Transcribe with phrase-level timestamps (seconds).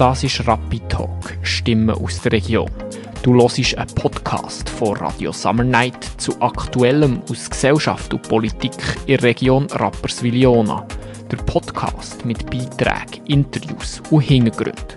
[0.00, 2.70] Das ist Rapid Talk, Stimmen aus der Region.
[3.22, 9.18] Du hörst einen Podcast von Radio Summer Night zu Aktuellem aus Gesellschaft und Politik in
[9.18, 10.88] der Region Rapperswil-Jona.
[11.30, 14.96] Der Podcast mit Beiträgen, Interviews und Hintergründen.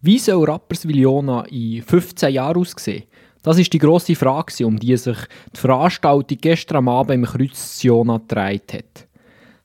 [0.00, 3.04] Wie soll Rapperswil-Jona in 15 Jahren aussehen?
[3.42, 5.18] Das ist die grosse Frage, um die sich
[5.54, 9.06] die Veranstaltung gestern Abend im Kreuz Jona gedreht hat.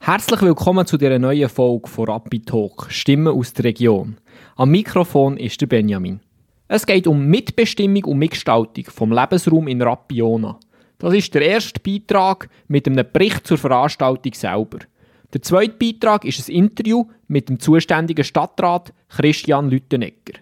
[0.04, 4.18] Herzlich willkommen zu dieser neuen Folge von Rapid Talk, Stimmen aus der Region.
[4.56, 6.20] Am Mikrofon ist der Benjamin.
[6.68, 10.58] Es geht um Mitbestimmung und Mitgestaltung vom Lebensraum in Rapiona.
[10.98, 14.80] Das ist der erste Beitrag mit einem Bericht zur Veranstaltung selber.
[15.34, 20.40] Der zweite Beitrag ist ein Interview mit dem zuständigen Stadtrat Christian Lüttenegger.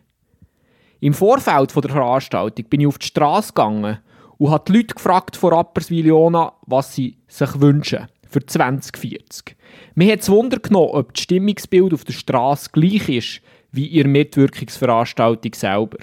[1.01, 3.99] Im Vorfeld der Veranstaltung bin ich auf die Straße gegangen
[4.37, 9.55] und habe die Leute gefragt von Rapperswil-Jona, was sie sich wünschen für 2040.
[9.95, 14.07] Mir hat es Wunder genommen, ob das Stimmungsbild auf der Straße gleich ist wie ihre
[14.07, 15.97] Mitwirkungsveranstaltung selber.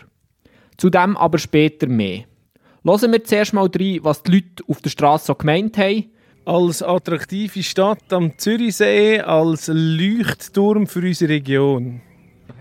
[0.77, 2.25] Zudem aber später mehr.
[2.85, 6.05] Hören wir zuerst mal rein, was die Leute auf der Straße so gemeint haben.
[6.45, 12.01] Als attraktive Stadt am Zürichsee, als Leuchtturm für unsere Region.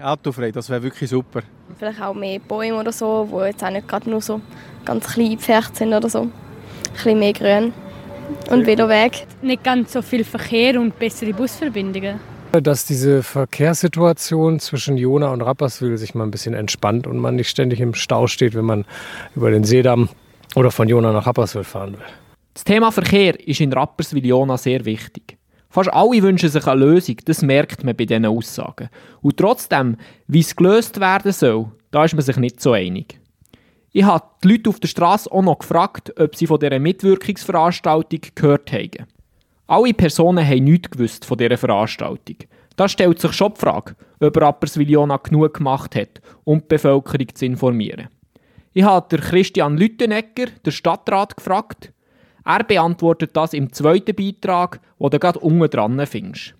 [0.01, 1.43] Autofrei, das wäre wirklich super.
[1.77, 4.41] Vielleicht auch mehr Bäume oder so, die jetzt auch nicht gerade nur so
[4.83, 6.21] ganz klein gepfercht sind oder so.
[6.21, 6.31] Ein
[6.93, 7.73] bisschen mehr Grün
[8.49, 9.25] und Veloweg.
[9.41, 12.19] Nicht ganz so viel Verkehr und bessere Busverbindungen.
[12.51, 17.49] Dass diese Verkehrssituation zwischen Jona und Rapperswil sich mal ein bisschen entspannt und man nicht
[17.49, 18.85] ständig im Stau steht, wenn man
[19.35, 20.09] über den Seedamm
[20.55, 22.05] oder von Jona nach Rapperswil fahren will.
[22.53, 25.37] Das Thema Verkehr ist in Rapperswil-Jona sehr wichtig.
[25.69, 28.87] Fast alle wünschen sich eine Lösung, das merkt man bei diesen Aussagen.
[29.21, 33.19] Und trotzdem, wie es gelöst werden soll, da ist man sich nicht so einig.
[33.97, 38.19] Ich habe die Leute auf der Straße auch noch gefragt, ob sie von dieser Mitwirkungsveranstaltung
[38.35, 39.07] gehört haben.
[39.67, 42.35] Alle Personen haben nichts gewusst von dieser Veranstaltung.
[42.75, 47.45] Da stellt sich schon die Frage, ob Rapperswil-Jona genug gemacht hat, um die Bevölkerung zu
[47.45, 48.09] informieren.
[48.73, 51.93] Ich habe Christian Lüttenegger, den Stadtrat, gefragt.
[52.43, 56.53] Er beantwortet das im zweiten Beitrag, wo du gerade unten dran findest.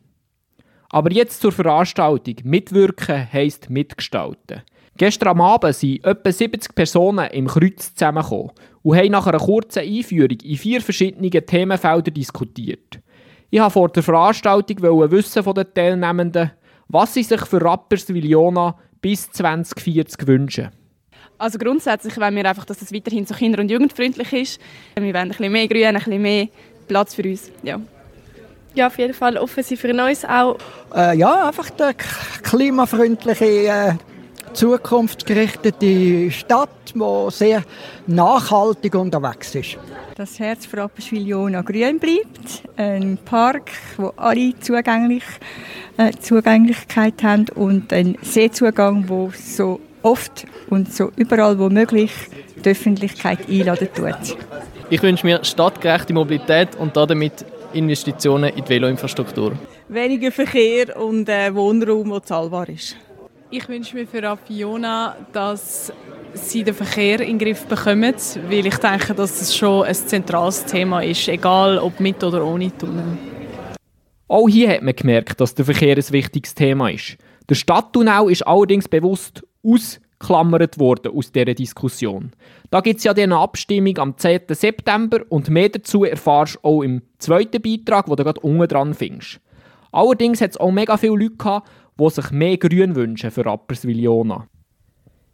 [0.90, 2.36] Aber jetzt zur Veranstaltung.
[2.46, 4.62] Mitwirken heisst mitgestalten.
[4.98, 8.52] Gestern am Abend sind etwa 70 Personen im Kreuz zusammengekommen
[8.82, 13.00] und haben nach einer kurzen Einführung in vier verschiedene Themenfelder diskutiert.
[13.50, 16.52] Ich wollte vor der Veranstaltung wissen von den Teilnehmenden,
[16.88, 20.70] was sie sich für Rapperswil-Jona bis 2040 wünschen.
[21.38, 24.62] Also grundsätzlich wollen wir einfach, dass es weiterhin so kinder- und jugendfreundlich ist.
[24.96, 26.48] Wir wollen ein bisschen mehr Grün, ein bisschen mehr
[26.88, 27.52] Platz für uns.
[27.64, 27.82] Ja.
[28.76, 30.58] Ja, auf jeden Fall offen sein für Neues auch.
[30.94, 31.96] Äh, ja, einfach eine
[32.44, 33.94] klimafreundliche äh
[34.56, 37.64] zukunftsgerichtete Stadt, die sehr
[38.08, 39.78] nachhaltig unterwegs ist.
[40.16, 42.64] Das Herz für Rapperswil-Jona grün bleibt.
[42.78, 45.24] Ein Park, wo alle zugänglich,
[45.98, 52.12] äh, Zugänglichkeit haben und ein Seezugang, wo so oft und so überall wo möglich
[52.64, 54.38] die Öffentlichkeit einladen tut.
[54.90, 59.54] Ich wünsche mir stadtgerechte Mobilität und damit Investitionen in die Veloinfrastruktur.
[59.90, 62.96] Weniger Verkehr und äh, Wohnraum, der zahlbar ist.
[63.58, 65.94] Ich wünsche mir für Rapiona, dass
[66.34, 68.14] sie den Verkehr in den Griff bekommen,
[68.50, 72.78] weil ich denke, dass es schon ein zentrales Thema ist, egal ob mit oder ohne
[72.78, 73.18] Tunnel.
[74.28, 77.16] Auch hier hat man gemerkt, dass der Verkehr ein wichtiges Thema ist.
[77.48, 82.34] Der Stadttunnel ist allerdings bewusst ausklammert worden aus dieser Diskussion.
[82.72, 84.42] Da gibt es ja eine Abstimmung am 10.
[84.50, 88.94] September und mehr dazu erfahrst du auch im zweiten Beitrag, wo du gerade unten dran
[88.94, 89.40] findest.
[89.94, 91.70] Allerdings hat es auch mega viele Leute gehabt,
[92.00, 94.48] die sich mehr Grün wünschen für Rapperswil-Jona.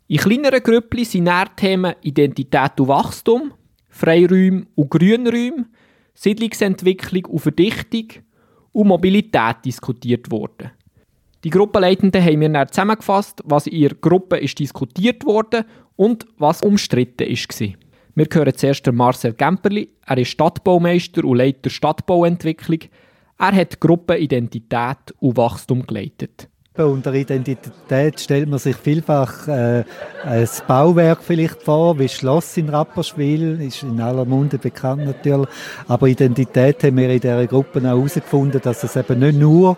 [0.08, 3.54] In kleineren Gruppen sind Themen Identität und Wachstum,
[3.90, 5.68] Freiräume und Grünräume,
[6.14, 8.08] Siedlungsentwicklung und Verdichtung
[8.74, 10.72] und Mobilität diskutiert worden.
[11.44, 16.62] Die Gruppenleitenden haben mir dann zusammengefasst, was in ihrer Gruppe ist diskutiert wurde und was
[16.62, 17.68] umstritten war.
[18.14, 19.90] Wir hören zuerst Marcel Gemperli.
[20.06, 22.80] Er ist Stadtbaumeister und Leiter Stadtbauentwicklung.
[23.40, 26.51] Er hat Gruppenidentität und Wachstum geleitet.
[26.78, 29.84] Unter Identität stellt man sich vielfach äh,
[30.24, 35.50] ein Bauwerk vielleicht vor, wie Schloss in Rapperswil, ist in aller Munde bekannt natürlich.
[35.90, 39.76] Aber Identität haben wir in dieser Gruppe auch herausgefunden, dass es eben nicht nur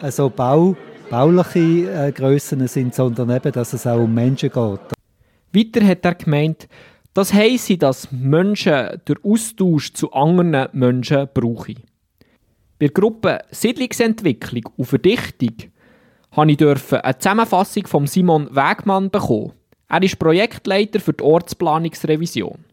[0.00, 0.76] äh, so Bau,
[1.10, 4.80] bauliche äh, Grössen sind, sondern eben, dass es auch um Menschen geht.
[5.52, 6.68] Weiter hat er gemeint,
[7.12, 11.82] das heisse, dass Menschen den Austausch zu anderen Menschen brauchen.
[12.78, 15.72] Bei der Gruppe Siedlungsentwicklung und Verdichtung
[16.34, 19.52] durfte ich eine Zusammenfassung von Simon Wegmann bekommen.
[19.88, 22.64] Er ist Projektleiter für die Ortsplanungsrevision.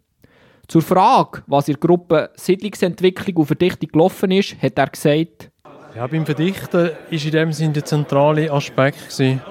[0.67, 5.51] Zur Frage, was in der Gruppe Siedlungsentwicklung und Verdichtung gelaufen ist, hat er gesagt,
[5.95, 9.41] ja, beim Verdichten war in dem Sinne der zentrale Aspekt, gewesen,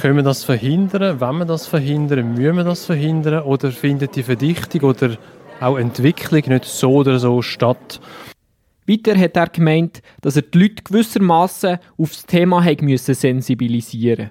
[0.00, 1.20] Können wir das verhindern?
[1.20, 3.42] Wenn wir das verhindern, müssen wir das verhindern?
[3.44, 5.16] Oder findet die Verdichtung oder
[5.60, 8.00] auch Entwicklung nicht so oder so statt?
[8.86, 14.30] Weiter hat er gemeint, dass er die Leute gewissermaßen auf das Thema müssen sensibilisieren.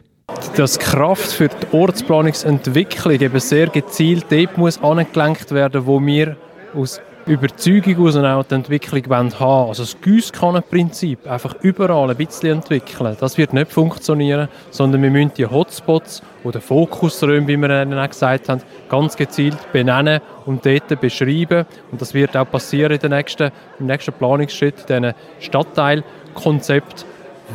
[0.56, 6.38] Dass Kraft für die Ortsplanungsentwicklung eben sehr gezielt dort muss angelenkt werden, wo wir
[6.76, 9.70] aus Überzeugung aus die Entwicklung haben wollen.
[9.70, 15.34] Also das Giesskannenprinzip, einfach überall ein bisschen entwickeln, das wird nicht funktionieren, sondern wir müssen
[15.38, 21.00] die Hotspots oder Fokusräume, wie wir ihnen auch gesagt haben, ganz gezielt benennen und dort
[21.00, 21.66] beschreiben.
[21.92, 27.06] Und das wird auch passieren in den nächsten, im nächsten Planungsschritt, diesen Stadtteilkonzept,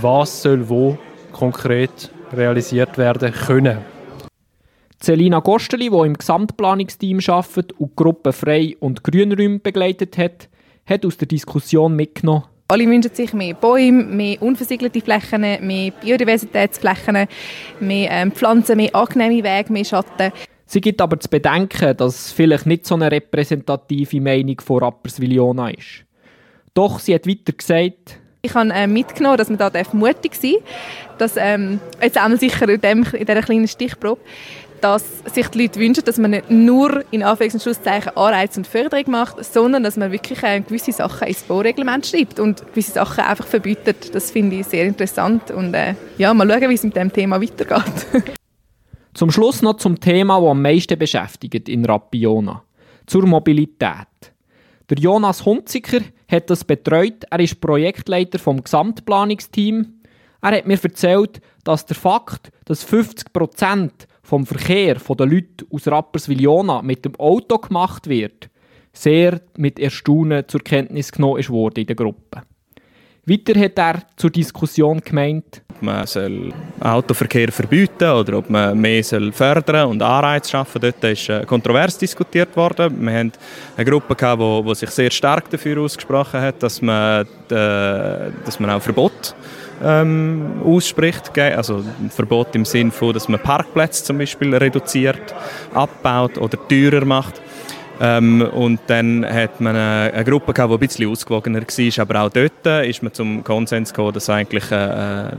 [0.01, 0.97] was soll wo
[1.33, 3.98] konkret realisiert werden können.
[5.01, 10.49] Selina Gosteli, die im Gesamtplanungsteam arbeitet und die Gruppe Frei- und Grünräume begleitet hat,
[10.87, 17.27] hat aus der Diskussion mitgenommen, alle wünschen sich mehr Bäume, mehr unversiegelte Flächen, mehr Biodiversitätsflächen,
[17.81, 20.33] mehr ähm, Pflanzen, mehr angenehme Wege, mehr Schatten.
[20.67, 25.71] Sie gibt aber zu bedenken, dass es vielleicht nicht so eine repräsentative Meinung von Rapperswil-Jona
[25.71, 26.05] ist.
[26.75, 31.19] Doch sie hat weiter gesagt, ich habe äh, mitgenommen, dass man da mutig sein darf,
[31.19, 34.21] dass ähm, jetzt einmal sicher in, dem, in dieser kleinen Stichprobe,
[34.81, 38.67] dass sich die Leute wünschen, dass man nicht nur in Anführungs- und Schlusszeichen Anreiz und
[38.67, 43.47] Förderung macht, sondern dass man wirklich gewisse Sachen ins Baureglement schreibt und gewisse Sachen einfach
[43.47, 44.15] verbietet.
[44.15, 47.41] Das finde ich sehr interessant und äh, ja, mal schauen, wie es mit dem Thema
[47.41, 48.07] weitergeht.
[49.15, 52.63] zum Schluss noch zum Thema, das am meisten beschäftigt in Rapiona,
[53.07, 54.07] zur Mobilität.
[54.91, 56.01] Der Jonas Hunziker
[56.31, 57.25] hat das betreut.
[57.31, 60.01] Er ist Projektleiter vom Gesamtplanungsteam.
[60.41, 65.89] Er hat mir erzählt, dass der Fakt, dass 50 Prozent vom Verkehr der Leute aus
[65.89, 68.51] Rapperswil-Jona mit dem Auto gemacht wird,
[68.93, 72.43] sehr mit Erstaunen zur Kenntnis genommen wurde in der Gruppe.
[73.25, 79.33] Weiter hat er zur Diskussion gemeint, man soll Autoverkehr verbieten oder ob man mehr soll
[79.33, 80.81] fördern und Anreize schaffen.
[80.81, 83.01] Dort ist äh, kontrovers diskutiert worden.
[83.01, 83.33] Wir haben
[83.77, 88.83] eine Gruppe die sich sehr stark dafür ausgesprochen hat, dass man, äh, dass man auch
[88.83, 89.35] Verbot
[89.85, 91.37] ähm, ausspricht.
[91.39, 95.35] Also ein Verbot im Sinne von, dass man Parkplätze zum Beispiel reduziert,
[95.75, 97.41] abbaut oder teurer macht.
[98.01, 102.23] Ähm, und dann hat man eine, eine Gruppe gehabt, die ein bisschen ausgewogener war, aber
[102.23, 105.31] auch dort ist man zum Konsens gekommen, dass eigentlich äh, äh,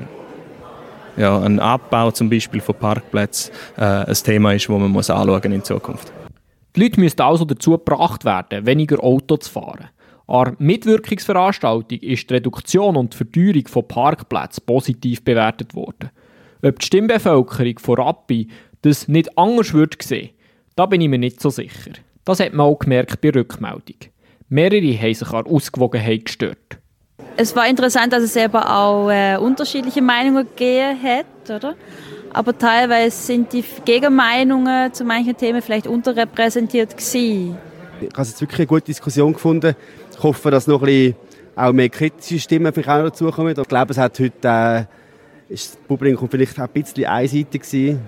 [1.17, 5.51] ja, ein Abbau zum Beispiel von Parkplätzen äh, ein Thema ist, das man muss anschauen
[5.51, 6.11] in Zukunft.
[6.75, 9.89] Die Leute müssen also dazu gebracht werden, weniger Auto zu fahren.
[10.29, 16.11] An Mitwirkungsveranstaltung ist die Reduktion und die Verteuerung von Parkplätzen positiv bewertet worden.
[16.61, 18.47] Ob die Stimmbevölkerung von Rappi
[18.83, 20.29] das nicht anders würde sehen,
[20.75, 21.93] da bin ich mir nicht so sicher.
[22.25, 23.95] Das hat man auch gemerkt bei Rückmeldung.
[24.49, 26.77] Mehrere haben sich an Ausgewogenheit gestört.
[27.35, 31.73] Es war interessant, dass es eben auch äh, unterschiedliche Meinungen gegeben hat, oder?
[32.33, 37.57] Aber teilweise sind die Gegenmeinungen zu manchen Themen vielleicht unterrepräsentiert gewesen.
[38.01, 39.75] Ich habe jetzt wirklich eine gute Diskussion gefunden.
[40.19, 41.15] Ich hoffe, dass noch ein bisschen
[41.55, 43.55] auch mehr kritische Stimmen vielleicht auch dazukommen.
[43.57, 44.47] Ich glaube, es hat heute
[45.49, 48.01] äh, ist das Publikum vielleicht auch ein bisschen einseitig gewesen.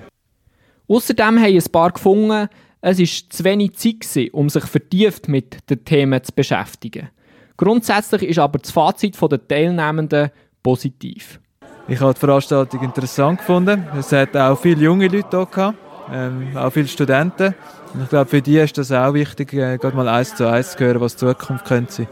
[0.89, 2.49] Außerdem haben ein paar gefunden,
[2.81, 7.07] es war zu wenig Zeit, um sich vertieft mit den Themen zu beschäftigen.
[7.55, 10.31] Grundsätzlich ist aber das Fazit der Teilnehmenden
[10.61, 11.39] positiv.
[11.87, 13.87] Ich habe die Veranstaltung interessant gefunden.
[13.97, 15.77] Es hat auch viele junge Leute hier gehabt,
[16.11, 17.55] ähm, auch viele Studenten.
[17.93, 20.71] Und ich glaube, für die ist das auch wichtig, äh, gerade mal eins zu eins
[20.71, 22.07] zu hören, was die Zukunft könnte sein.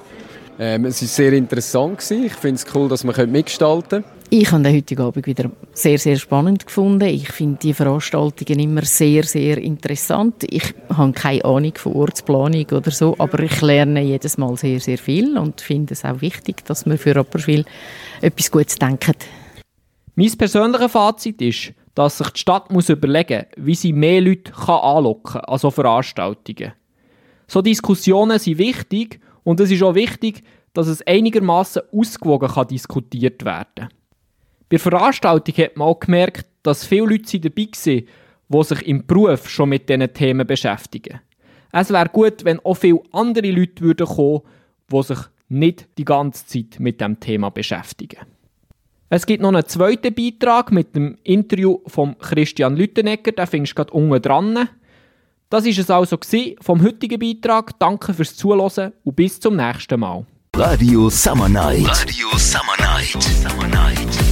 [0.62, 2.00] Ähm, es war sehr interessant.
[2.00, 2.26] Gewesen.
[2.26, 4.12] Ich finde es cool, dass man mitgestalten kann.
[4.32, 7.08] Ich habe den heutigen Abend wieder sehr, sehr spannend gefunden.
[7.08, 10.44] Ich finde die Veranstaltungen immer sehr, sehr interessant.
[10.48, 15.00] Ich habe keine Ahnung von Ortsplanung oder so, aber ich lerne jedes Mal sehr, sehr
[15.00, 17.66] viel und finde es auch wichtig, dass wir für Rapperswil
[18.22, 19.16] etwas Gutes denken.
[20.14, 24.52] Mein persönliches Fazit ist, dass sich die Stadt muss überlegen muss, wie sie mehr Leute
[24.52, 26.74] kann anlocken kann an so Veranstaltungen.
[27.48, 30.44] So Diskussionen sind wichtig und es ist auch wichtig,
[30.74, 33.90] dass es einigermaßen ausgewogen kann diskutiert werden kann.
[34.70, 38.08] Bei der Veranstaltung hat man auch gemerkt, dass viele Leute dabei waren,
[38.50, 41.20] die sich im Beruf schon mit diesen Themen beschäftigen.
[41.72, 44.42] Es wäre gut, wenn auch viele andere Leute würden kommen
[44.92, 45.20] die sich
[45.50, 48.20] nicht die ganze Zeit mit dem Thema beschäftigen.
[49.12, 53.76] Es gibt noch einen zweiten Beitrag mit dem Interview von Christian Lüttenegger, den findest du
[53.78, 54.70] gerade unten dran.
[55.50, 56.18] Das war es also
[56.62, 57.80] vom heutigen Beitrag.
[57.80, 60.28] Danke fürs Zuhören und bis zum nächsten Mal.
[60.56, 61.88] Radio Summer Night.
[61.88, 63.24] Radio Summer Night.
[63.24, 64.29] Summer Night.